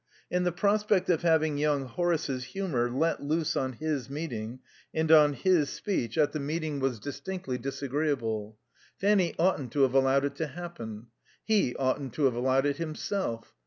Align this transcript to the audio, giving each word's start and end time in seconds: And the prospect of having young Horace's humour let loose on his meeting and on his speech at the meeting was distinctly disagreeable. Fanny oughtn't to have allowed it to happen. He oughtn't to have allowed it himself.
And 0.31 0.47
the 0.47 0.51
prospect 0.51 1.11
of 1.11 1.21
having 1.21 1.59
young 1.59 1.85
Horace's 1.85 2.43
humour 2.45 2.89
let 2.89 3.21
loose 3.21 3.55
on 3.55 3.73
his 3.73 4.09
meeting 4.09 4.59
and 4.95 5.11
on 5.11 5.33
his 5.33 5.69
speech 5.69 6.17
at 6.17 6.31
the 6.31 6.39
meeting 6.39 6.79
was 6.79 6.99
distinctly 6.99 7.59
disagreeable. 7.59 8.57
Fanny 8.97 9.35
oughtn't 9.37 9.71
to 9.73 9.83
have 9.83 9.93
allowed 9.93 10.25
it 10.25 10.35
to 10.37 10.47
happen. 10.47 11.09
He 11.45 11.75
oughtn't 11.75 12.13
to 12.13 12.25
have 12.25 12.33
allowed 12.33 12.65
it 12.65 12.77
himself. 12.77 13.53